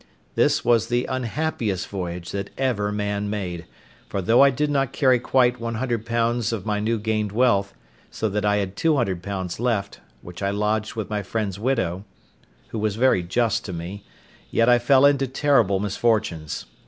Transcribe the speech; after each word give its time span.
This 0.33 0.65
was 0.65 0.87
the 0.87 1.05
unhappiest 1.05 1.87
voyage 1.87 2.31
that 2.31 2.49
ever 2.57 2.91
man 2.91 3.29
made; 3.29 3.67
for 4.09 4.19
though 4.19 4.41
I 4.41 4.49
did 4.49 4.71
not 4.71 4.93
carry 4.93 5.19
quite 5.19 5.59
£100 5.59 6.51
of 6.53 6.65
my 6.65 6.79
new 6.79 6.97
gained 6.97 7.31
wealth, 7.31 7.75
so 8.09 8.27
that 8.27 8.43
I 8.43 8.55
had 8.55 8.75
£200 8.75 9.59
left, 9.59 9.99
which 10.23 10.41
I 10.41 10.47
had 10.47 10.55
lodged 10.55 10.95
with 10.95 11.11
my 11.11 11.21
friend's 11.21 11.59
widow, 11.59 12.03
who 12.69 12.79
was 12.79 12.95
very 12.95 13.21
just 13.21 13.63
to 13.65 13.73
me, 13.73 14.03
yet 14.49 14.67
I 14.67 14.79
fell 14.79 15.05
into 15.05 15.27
terrible 15.27 15.79
misfortunes. 15.79 16.65